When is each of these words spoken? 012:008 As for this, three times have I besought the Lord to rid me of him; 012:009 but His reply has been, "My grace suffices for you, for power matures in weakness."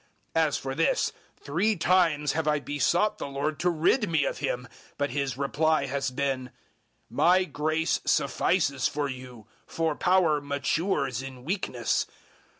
012:008 0.35 0.47
As 0.47 0.57
for 0.57 0.73
this, 0.73 1.13
three 1.39 1.75
times 1.75 2.31
have 2.31 2.47
I 2.47 2.59
besought 2.59 3.19
the 3.19 3.27
Lord 3.27 3.59
to 3.59 3.69
rid 3.69 4.09
me 4.09 4.25
of 4.25 4.39
him; 4.39 4.61
012:009 4.63 4.69
but 4.97 5.09
His 5.11 5.37
reply 5.37 5.85
has 5.85 6.09
been, 6.09 6.49
"My 7.07 7.43
grace 7.43 7.99
suffices 8.03 8.87
for 8.87 9.07
you, 9.07 9.45
for 9.67 9.95
power 9.95 10.41
matures 10.41 11.21
in 11.21 11.43
weakness." 11.45 12.07